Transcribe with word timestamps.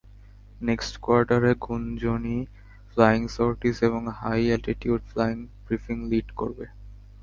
Next 0.61 0.93
কোয়ার্টারে, 1.01 1.51
গুঞ্জনই 1.65 2.39
flying 2.91 3.21
sorties 3.27 3.77
এবং 3.83 4.01
high 4.19 4.41
altitude 4.47 5.01
flying 5.11 5.37
briefing 5.65 5.97
lead 6.09 6.27
করবে। 6.35 6.65